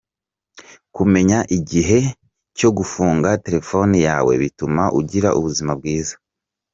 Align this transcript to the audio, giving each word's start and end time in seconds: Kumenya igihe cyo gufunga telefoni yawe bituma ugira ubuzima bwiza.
Kumenya 0.95 1.39
igihe 1.57 1.99
cyo 2.57 2.69
gufunga 2.77 3.29
telefoni 3.45 3.97
yawe 4.07 4.33
bituma 4.43 4.83
ugira 4.99 5.29
ubuzima 5.37 5.71
bwiza. 5.79 6.15